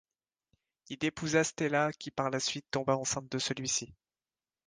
Il 0.89 1.05
épousa 1.05 1.43
Stella 1.43 1.93
qui 1.93 2.09
par 2.09 2.31
la 2.31 2.39
suite 2.39 2.65
tomba 2.71 2.97
enceinte 2.97 3.31
de 3.31 3.37
celui-ci. 3.37 3.93